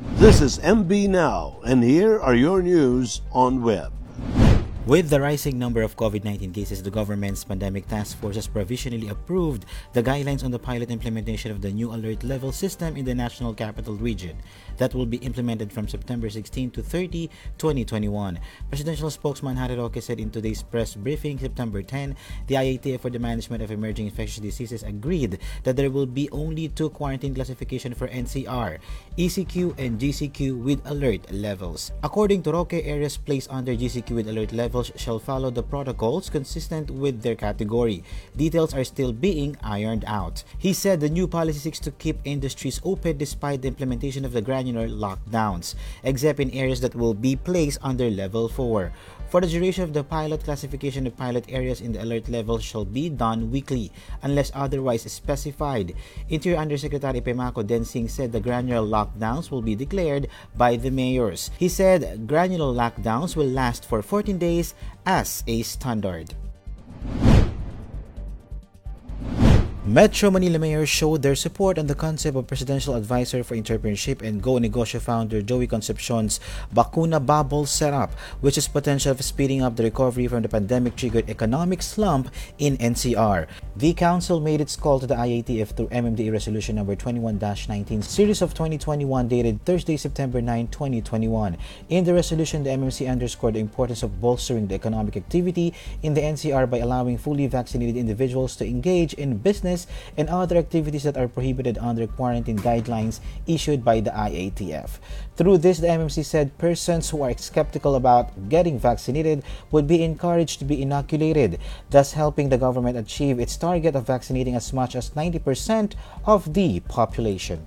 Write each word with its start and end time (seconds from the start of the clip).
This 0.00 0.40
is 0.40 0.58
MB 0.60 1.10
Now, 1.10 1.60
and 1.64 1.84
here 1.84 2.18
are 2.18 2.34
your 2.34 2.62
news 2.62 3.20
on 3.32 3.62
web. 3.62 3.99
With 4.86 5.10
the 5.10 5.20
rising 5.20 5.58
number 5.58 5.82
of 5.82 5.94
COVID 5.98 6.24
19 6.24 6.54
cases, 6.54 6.82
the 6.82 6.90
government's 6.90 7.44
pandemic 7.44 7.86
task 7.86 8.16
force 8.16 8.36
has 8.36 8.48
provisionally 8.48 9.08
approved 9.08 9.66
the 9.92 10.02
guidelines 10.02 10.42
on 10.42 10.50
the 10.50 10.58
pilot 10.58 10.90
implementation 10.90 11.50
of 11.50 11.60
the 11.60 11.70
new 11.70 11.92
alert 11.92 12.24
level 12.24 12.50
system 12.50 12.96
in 12.96 13.04
the 13.04 13.14
National 13.14 13.52
Capital 13.52 13.94
Region 13.94 14.38
that 14.78 14.94
will 14.94 15.04
be 15.04 15.18
implemented 15.18 15.70
from 15.70 15.86
September 15.86 16.30
16 16.30 16.70
to 16.70 16.82
30, 16.82 17.28
2021. 17.58 18.40
Presidential 18.70 19.10
spokesman 19.10 19.54
Harry 19.54 19.76
Roque 19.76 20.00
said 20.00 20.18
in 20.18 20.30
today's 20.30 20.62
press 20.62 20.94
briefing, 20.94 21.38
September 21.38 21.82
10, 21.82 22.16
the 22.46 22.54
IATF 22.54 23.00
for 23.00 23.10
the 23.10 23.18
Management 23.18 23.62
of 23.62 23.70
Emerging 23.70 24.06
Infectious 24.06 24.40
Diseases 24.40 24.82
agreed 24.82 25.38
that 25.64 25.76
there 25.76 25.90
will 25.90 26.06
be 26.06 26.30
only 26.32 26.68
two 26.68 26.88
quarantine 26.88 27.34
classification 27.34 27.92
for 27.92 28.08
NCR, 28.08 28.78
ECQ 29.18 29.78
and 29.78 30.00
GCQ 30.00 30.56
with 30.64 30.80
alert 30.86 31.30
levels. 31.30 31.92
According 32.02 32.42
to 32.44 32.52
Roque, 32.52 32.72
areas 32.72 33.18
placed 33.18 33.52
under 33.52 33.76
GCQ 33.76 34.16
with 34.16 34.28
alert 34.28 34.52
levels 34.52 34.69
shall 34.96 35.18
follow 35.18 35.50
the 35.50 35.62
protocols 35.62 36.30
consistent 36.30 36.90
with 36.90 37.22
their 37.22 37.34
category. 37.34 38.04
Details 38.36 38.74
are 38.74 38.84
still 38.84 39.12
being 39.12 39.56
ironed 39.62 40.04
out. 40.06 40.44
He 40.58 40.72
said 40.72 41.00
the 41.00 41.08
new 41.08 41.26
policy 41.26 41.58
seeks 41.58 41.80
to 41.80 41.90
keep 41.90 42.18
industries 42.24 42.80
open 42.84 43.18
despite 43.18 43.62
the 43.62 43.68
implementation 43.68 44.24
of 44.24 44.32
the 44.32 44.42
granular 44.42 44.88
lockdowns, 44.88 45.74
except 46.02 46.40
in 46.40 46.50
areas 46.50 46.80
that 46.80 46.94
will 46.94 47.14
be 47.14 47.36
placed 47.36 47.78
under 47.82 48.10
level 48.10 48.48
4. 48.48 48.92
For 49.30 49.40
the 49.40 49.46
duration 49.46 49.84
of 49.86 49.94
the 49.94 50.02
pilot, 50.02 50.42
classification 50.42 51.06
of 51.06 51.16
pilot 51.16 51.46
areas 51.46 51.80
in 51.80 51.94
the 51.94 52.02
alert 52.02 52.28
level 52.28 52.58
shall 52.58 52.84
be 52.84 53.08
done 53.08 53.54
weekly 53.54 53.92
unless 54.26 54.50
otherwise 54.52 55.06
specified. 55.06 55.94
Interior 56.28 56.58
Undersecretary 56.58 57.20
Epimaco 57.20 57.62
Densing 57.62 58.10
said 58.10 58.32
the 58.32 58.42
granular 58.42 58.82
lockdowns 58.82 59.48
will 59.52 59.62
be 59.62 59.76
declared 59.76 60.26
by 60.58 60.74
the 60.74 60.90
mayors. 60.90 61.52
He 61.62 61.68
said 61.68 62.26
granular 62.26 62.74
lockdowns 62.74 63.36
will 63.36 63.46
last 63.46 63.86
for 63.86 64.02
14 64.02 64.36
days 64.36 64.59
as 65.06 65.42
a 65.46 65.62
standard. 65.62 66.34
Metro 69.90 70.30
Manila 70.30 70.56
mayors 70.56 70.88
showed 70.88 71.20
their 71.20 71.34
support 71.34 71.76
on 71.76 71.88
the 71.88 71.96
concept 71.96 72.36
of 72.36 72.46
Presidential 72.46 72.94
Advisor 72.94 73.42
for 73.42 73.56
Entrepreneurship 73.56 74.22
and 74.22 74.40
Go 74.40 74.52
Negosyo 74.52 75.00
founder 75.00 75.42
Joey 75.42 75.66
Concepcion's 75.66 76.38
Bakuna 76.72 77.18
Bubble 77.18 77.66
setup, 77.66 78.12
which 78.40 78.56
is 78.56 78.68
potential 78.68 79.12
for 79.16 79.24
speeding 79.24 79.62
up 79.62 79.74
the 79.74 79.82
recovery 79.82 80.28
from 80.28 80.42
the 80.42 80.48
pandemic-triggered 80.48 81.28
economic 81.28 81.82
slump 81.82 82.30
in 82.58 82.76
NCR. 82.78 83.48
The 83.74 83.92
council 83.94 84.38
made 84.38 84.60
its 84.60 84.76
call 84.76 85.00
to 85.00 85.08
the 85.08 85.16
IATF 85.16 85.74
through 85.74 85.88
MMDA 85.88 86.30
Resolution 86.30 86.76
Number 86.76 86.94
21-19, 86.94 88.04
Series 88.04 88.42
of 88.42 88.54
2021, 88.54 89.26
dated 89.26 89.64
Thursday, 89.64 89.96
September 89.96 90.40
9, 90.40 90.68
2021. 90.68 91.56
In 91.88 92.04
the 92.04 92.14
resolution, 92.14 92.62
the 92.62 92.70
MMC 92.70 93.10
underscored 93.10 93.54
the 93.54 93.58
importance 93.58 94.04
of 94.04 94.20
bolstering 94.20 94.68
the 94.68 94.76
economic 94.76 95.16
activity 95.16 95.74
in 96.04 96.14
the 96.14 96.20
NCR 96.20 96.70
by 96.70 96.78
allowing 96.78 97.18
fully 97.18 97.48
vaccinated 97.48 97.96
individuals 97.96 98.54
to 98.54 98.64
engage 98.64 99.14
in 99.14 99.38
business 99.38 99.79
business 99.80 100.16
and 100.16 100.28
other 100.28 100.56
activities 100.56 101.04
that 101.04 101.16
are 101.16 101.28
prohibited 101.28 101.78
under 101.78 102.06
quarantine 102.06 102.58
guidelines 102.58 103.20
issued 103.46 103.84
by 103.84 104.00
the 104.00 104.10
IATF. 104.10 104.98
Through 105.36 105.58
this, 105.58 105.78
the 105.78 105.88
MMC 105.88 106.24
said 106.24 106.56
persons 106.58 107.10
who 107.10 107.22
are 107.22 107.36
skeptical 107.36 107.94
about 107.94 108.48
getting 108.48 108.78
vaccinated 108.78 109.42
would 109.70 109.86
be 109.86 110.02
encouraged 110.02 110.58
to 110.58 110.64
be 110.64 110.82
inoculated, 110.82 111.58
thus 111.90 112.12
helping 112.12 112.48
the 112.48 112.58
government 112.58 112.98
achieve 112.98 113.40
its 113.40 113.56
target 113.56 113.96
of 113.96 114.06
vaccinating 114.06 114.54
as 114.54 114.72
much 114.72 114.94
as 114.94 115.10
90% 115.10 115.94
of 116.26 116.52
the 116.52 116.80
population. 116.80 117.66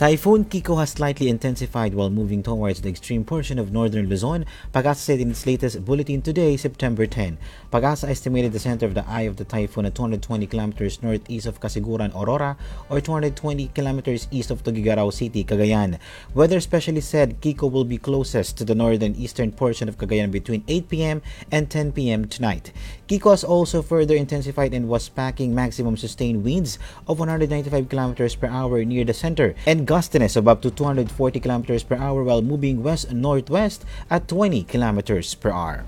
Typhoon 0.00 0.46
Kiko 0.46 0.78
has 0.78 0.92
slightly 0.92 1.28
intensified 1.28 1.92
while 1.92 2.08
moving 2.08 2.42
towards 2.42 2.80
the 2.80 2.88
extreme 2.88 3.22
portion 3.22 3.58
of 3.58 3.70
northern 3.70 4.08
Luzon, 4.08 4.46
Pagasa 4.72 4.96
said 4.96 5.20
in 5.20 5.30
its 5.30 5.44
latest 5.44 5.84
bulletin 5.84 6.22
today, 6.22 6.56
September 6.56 7.04
10. 7.04 7.36
Pagasa 7.70 8.08
estimated 8.08 8.54
the 8.54 8.58
center 8.58 8.86
of 8.86 8.94
the 8.94 9.06
eye 9.06 9.28
of 9.28 9.36
the 9.36 9.44
typhoon 9.44 9.84
at 9.84 9.94
220 9.94 10.46
kilometers 10.46 11.02
northeast 11.02 11.44
of 11.44 11.60
Casiguran, 11.60 12.14
Aurora, 12.14 12.56
or 12.88 13.02
220 13.02 13.68
kilometers 13.74 14.26
east 14.30 14.50
of 14.50 14.64
Tuguegarao 14.64 15.12
City, 15.12 15.44
Cagayan. 15.44 15.98
Weather 16.32 16.60
specialists 16.60 17.10
said 17.10 17.42
Kiko 17.42 17.70
will 17.70 17.84
be 17.84 17.98
closest 17.98 18.56
to 18.56 18.64
the 18.64 18.74
northern 18.74 19.14
eastern 19.16 19.52
portion 19.52 19.86
of 19.86 19.98
Cagayan 19.98 20.30
between 20.30 20.64
8 20.66 20.88
p.m. 20.88 21.20
and 21.52 21.68
10 21.68 21.92
p.m. 21.92 22.26
tonight. 22.26 22.72
Kiko 23.06 23.32
has 23.32 23.44
also 23.44 23.82
further 23.82 24.16
intensified 24.16 24.72
and 24.72 24.88
was 24.88 25.10
packing 25.10 25.54
maximum 25.54 25.98
sustained 25.98 26.42
winds 26.42 26.78
of 27.06 27.18
195 27.18 27.90
kilometers 27.90 28.34
per 28.34 28.46
hour 28.46 28.82
near 28.82 29.04
the 29.04 29.12
center 29.12 29.54
and 29.66 29.89
gustiness 29.90 30.38
of 30.38 30.46
up 30.46 30.62
to 30.62 30.70
240 30.70 31.10
km 31.42 31.66
per 31.82 31.98
hour 31.98 32.22
while 32.22 32.46
moving 32.46 32.78
west-northwest 32.78 33.82
at 34.06 34.30
20 34.30 34.62
km 34.70 35.02
per 35.42 35.50
hour. 35.50 35.82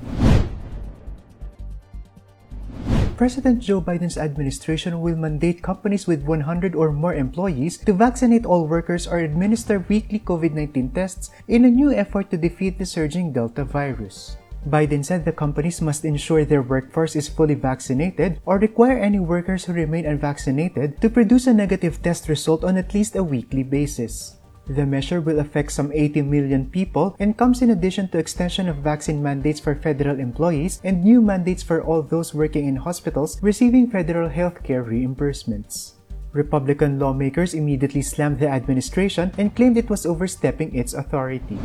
President 3.15 3.63
Joe 3.63 3.79
Biden's 3.79 4.19
administration 4.19 4.99
will 4.99 5.15
mandate 5.15 5.63
companies 5.63 6.11
with 6.11 6.27
100 6.27 6.75
or 6.75 6.91
more 6.91 7.15
employees 7.15 7.79
to 7.87 7.95
vaccinate 7.95 8.43
all 8.43 8.67
workers 8.67 9.07
or 9.07 9.23
administer 9.23 9.79
weekly 9.87 10.19
COVID 10.19 10.51
19 10.51 10.91
tests 10.91 11.31
in 11.47 11.63
a 11.63 11.71
new 11.71 11.95
effort 11.95 12.35
to 12.35 12.37
defeat 12.37 12.83
the 12.83 12.87
surging 12.87 13.31
Delta 13.31 13.63
virus. 13.63 14.42
Biden 14.69 15.05
said 15.05 15.25
the 15.25 15.33
companies 15.33 15.83
must 15.83 16.05
ensure 16.05 16.45
their 16.45 16.63
workforce 16.63 17.17
is 17.17 17.29
fully 17.29 17.55
vaccinated 17.55 18.41
or 18.47 18.59
require 18.59 18.99
any 18.99 19.19
workers 19.19 19.65
who 19.65 19.73
remain 19.73 20.07
unvaccinated 20.07 21.01
to 21.01 21.11
produce 21.11 21.47
a 21.47 21.55
negative 21.55 22.03
test 22.03 22.29
result 22.29 22.63
on 22.63 22.77
at 22.77 22.95
least 22.95 23.17
a 23.17 23.25
weekly 23.25 23.65
basis. 23.65 24.39
The 24.69 24.87
measure 24.87 25.21
will 25.21 25.41
affect 25.41 25.73
some 25.73 25.91
80 25.93 26.23
million 26.23 26.71
people 26.71 27.17
and 27.19 27.37
comes 27.37 27.63
in 27.63 27.71
addition 27.71 28.07
to 28.09 28.19
extension 28.19 28.69
of 28.69 28.77
vaccine 28.77 29.21
mandates 29.21 29.59
for 29.59 29.75
federal 29.75 30.21
employees 30.21 30.81
and 30.85 31.03
new 31.03 31.21
mandates 31.21 31.65
for 31.65 31.83
all 31.83 32.03
those 32.03 32.33
working 32.33 32.69
in 32.69 32.77
hospitals 32.77 33.43
receiving 33.43 33.91
federal 33.91 34.31
healthcare 34.31 34.87
reimbursements. 34.87 35.99
Republican 36.33 36.99
lawmakers 37.01 37.53
immediately 37.55 38.03
slammed 38.03 38.39
the 38.39 38.49
administration 38.49 39.33
and 39.37 39.55
claimed 39.57 39.77
it 39.77 39.91
was 39.91 40.07
overstepping 40.07 40.73
its 40.75 40.95
authority. 40.95 41.59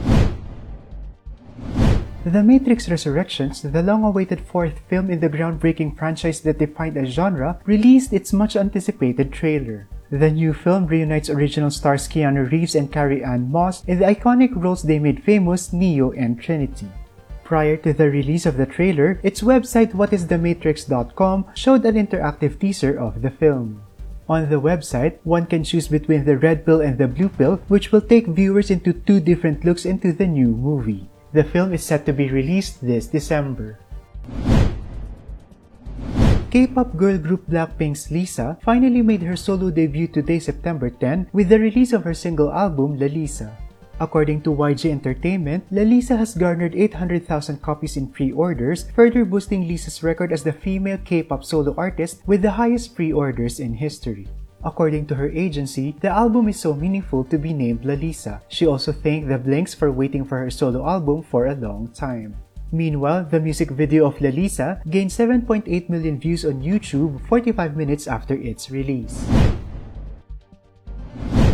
The 2.28 2.44
Matrix 2.44 2.90
Resurrections, 2.90 3.62
the 3.62 3.82
long-awaited 3.82 4.42
fourth 4.42 4.82
film 4.90 5.10
in 5.10 5.22
the 5.22 5.30
groundbreaking 5.30 5.98
franchise 5.98 6.42
that 6.42 6.60
defined 6.60 6.98
a 6.98 7.06
genre, 7.06 7.58
released 7.64 8.12
its 8.12 8.34
much-anticipated 8.34 9.32
trailer. 9.32 9.88
The 10.12 10.30
new 10.30 10.52
film 10.52 10.88
reunites 10.88 11.30
original 11.30 11.72
stars 11.72 12.06
Keanu 12.06 12.52
Reeves 12.52 12.76
and 12.76 12.92
Carrie-Anne 12.92 13.50
Moss 13.50 13.86
in 13.86 14.00
the 14.00 14.06
iconic 14.12 14.52
roles 14.62 14.84
they 14.84 15.00
made 15.00 15.24
famous 15.24 15.72
Neo 15.72 16.12
and 16.12 16.38
Trinity. 16.38 16.92
Prior 17.46 17.78
to 17.78 17.94
the 17.94 18.10
release 18.10 18.46
of 18.46 18.58
the 18.58 18.66
trailer, 18.66 19.22
its 19.24 19.40
website 19.40 19.94
whatisthematrix.com 19.94 21.46
showed 21.56 21.86
an 21.86 21.96
interactive 21.96 22.60
teaser 22.60 23.00
of 23.00 23.22
the 23.22 23.32
film. 23.32 23.84
On 24.28 24.50
the 24.50 24.60
website, 24.60 25.20
one 25.24 25.46
can 25.46 25.64
choose 25.64 25.88
between 25.88 26.26
the 26.26 26.38
red 26.38 26.66
pill 26.66 26.82
and 26.82 26.98
the 26.98 27.08
blue 27.08 27.30
pill, 27.30 27.62
which 27.70 27.94
will 27.94 28.02
take 28.02 28.28
viewers 28.28 28.70
into 28.70 28.92
two 28.92 29.22
different 29.22 29.64
looks 29.64 29.86
into 29.86 30.12
the 30.12 30.28
new 30.28 30.50
movie. 30.50 31.08
The 31.36 31.44
film 31.44 31.74
is 31.76 31.84
set 31.84 32.06
to 32.08 32.14
be 32.14 32.32
released 32.32 32.80
this 32.80 33.08
December. 33.08 33.80
K-pop 36.48 36.96
girl 36.96 37.20
group 37.20 37.44
Blackpink's 37.52 38.08
Lisa 38.10 38.56
finally 38.64 39.04
made 39.04 39.22
her 39.22 39.36
solo 39.36 39.70
debut 39.70 40.08
today 40.08 40.40
September 40.40 40.90
10 40.90 41.28
with 41.36 41.50
the 41.50 41.60
release 41.60 41.92
of 41.92 42.08
her 42.08 42.16
single 42.16 42.48
album 42.54 42.96
Lalisa. 42.96 43.52
According 44.00 44.48
to 44.48 44.56
YG 44.56 44.88
Entertainment, 44.88 45.68
Lalisa 45.68 46.16
has 46.16 46.38
garnered 46.38 46.76
800,000 46.76 47.62
copies 47.62 47.98
in 47.98 48.08
pre-orders, 48.08 48.88
further 48.96 49.26
boosting 49.26 49.68
Lisa's 49.68 50.04
record 50.04 50.32
as 50.32 50.44
the 50.44 50.54
female 50.54 51.00
K-pop 51.04 51.44
solo 51.44 51.76
artist 51.76 52.22
with 52.26 52.42
the 52.42 52.56
highest 52.56 52.96
pre-orders 52.96 53.60
in 53.60 53.74
history. 53.74 54.30
According 54.64 55.06
to 55.08 55.16
her 55.16 55.30
agency, 55.30 55.96
the 56.02 56.10
album 56.10 56.50
is 56.50 56.60
so 56.60 56.74
meaningful 56.74 57.24
to 57.26 57.38
be 57.38 57.54
named 57.54 57.84
Lalisa. 57.86 58.42
She 58.50 58.66
also 58.66 58.92
thanked 58.92 59.30
the 59.30 59.38
Blinks 59.38 59.74
for 59.74 59.92
waiting 59.92 60.26
for 60.26 60.40
her 60.40 60.50
solo 60.50 60.82
album 60.88 61.22
for 61.22 61.46
a 61.46 61.56
long 61.56 61.90
time. 61.94 62.36
Meanwhile, 62.72 63.30
the 63.32 63.40
music 63.40 63.72
video 63.72 64.08
of 64.08 64.18
Lalisa 64.18 64.84
gained 64.90 65.12
7.8 65.12 65.70
million 65.90 66.20
views 66.20 66.44
on 66.44 66.60
YouTube 66.60 67.22
45 67.30 67.78
minutes 67.78 68.08
after 68.08 68.34
its 68.34 68.70
release. 68.70 69.24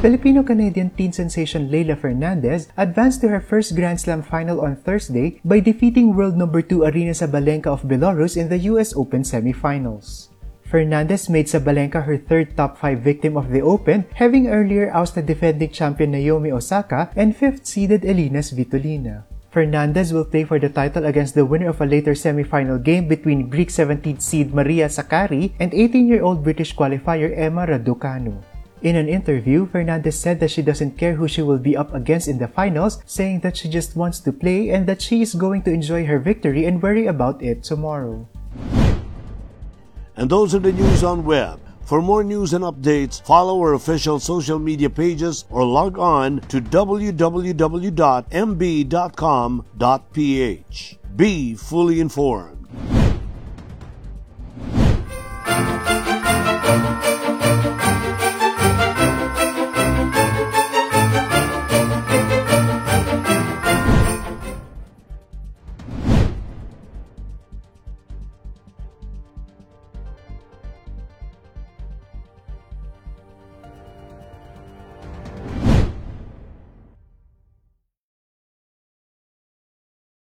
Filipino-Canadian 0.01 0.89
teen 0.99 1.13
sensation 1.13 1.69
Leylah 1.69 1.95
Fernandez 1.95 2.67
advanced 2.75 3.21
to 3.21 3.29
her 3.29 3.39
first 3.39 3.75
Grand 3.75 4.01
Slam 4.01 4.19
final 4.19 4.59
on 4.59 4.75
Thursday 4.75 5.39
by 5.45 5.61
defeating 5.61 6.11
world 6.11 6.35
number 6.35 6.61
2 6.61 6.83
Aryna 6.83 7.15
Sabalenka 7.15 7.67
of 7.67 7.87
Belarus 7.87 8.35
in 8.35 8.49
the 8.49 8.67
US 8.67 8.91
Open 8.97 9.23
semifinals. 9.23 10.32
Fernandez 10.73 11.29
made 11.29 11.45
Sabalenka 11.45 12.01
her 12.01 12.17
third 12.17 12.57
top 12.57 12.81
5 12.81 13.05
victim 13.05 13.37
of 13.37 13.53
the 13.53 13.61
Open, 13.61 14.09
having 14.17 14.49
earlier 14.49 14.89
ousted 14.89 15.29
defending 15.29 15.69
champion 15.69 16.17
Naomi 16.17 16.49
Osaka 16.49 17.13
and 17.13 17.37
5th-seeded 17.37 18.01
Elina 18.01 18.41
Svitolina. 18.41 19.21
Fernandez 19.53 20.09
will 20.09 20.25
play 20.25 20.41
for 20.41 20.57
the 20.57 20.73
title 20.73 21.05
against 21.05 21.37
the 21.37 21.45
winner 21.45 21.69
of 21.69 21.77
a 21.77 21.85
later 21.85 22.17
semi-final 22.17 22.81
game 22.81 23.07
between 23.07 23.53
Greek 23.53 23.69
17th 23.69 24.25
seed 24.25 24.49
Maria 24.49 24.89
Sakkari 24.89 25.53
and 25.61 25.69
18-year-old 25.77 26.41
British 26.41 26.73
qualifier 26.73 27.29
Emma 27.37 27.69
Raducanu. 27.69 28.41
In 28.81 28.95
an 28.97 29.05
interview, 29.05 29.69
Fernandez 29.69 30.17
said 30.17 30.39
that 30.41 30.49
she 30.49 30.65
doesn't 30.65 30.97
care 30.97 31.13
who 31.13 31.27
she 31.27 31.45
will 31.45 31.61
be 31.61 31.77
up 31.77 31.93
against 31.93 32.27
in 32.27 32.41
the 32.41 32.49
finals, 32.49 32.97
saying 33.05 33.45
that 33.45 33.55
she 33.55 33.69
just 33.69 33.95
wants 33.95 34.19
to 34.25 34.33
play 34.33 34.73
and 34.73 34.89
that 34.89 35.05
she 35.05 35.21
is 35.21 35.37
going 35.37 35.61
to 35.69 35.71
enjoy 35.71 36.09
her 36.09 36.17
victory 36.17 36.65
and 36.65 36.81
worry 36.81 37.05
about 37.05 37.45
it 37.45 37.61
tomorrow. 37.61 38.25
And 40.15 40.29
those 40.29 40.53
are 40.53 40.59
the 40.59 40.71
news 40.71 41.03
on 41.03 41.25
web. 41.25 41.59
For 41.83 42.01
more 42.01 42.23
news 42.23 42.53
and 42.53 42.63
updates, 42.63 43.21
follow 43.21 43.59
our 43.59 43.73
official 43.73 44.19
social 44.19 44.57
media 44.57 44.89
pages 44.89 45.45
or 45.49 45.65
log 45.65 45.99
on 45.99 46.39
to 46.47 46.61
www.mb.com.ph. 46.61 47.09
Be 51.15 51.55
fully 51.55 51.99
informed. 51.99 52.62